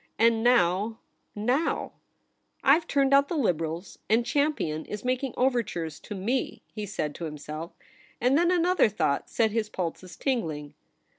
[0.17, 0.97] And now—
[1.35, 1.91] now!'
[2.65, 7.27] Tve turned out the Liberals, and Champion is making overtures to me,' he said to
[7.27, 7.73] him self.
[8.19, 10.73] And then another thought set his pulses tingling.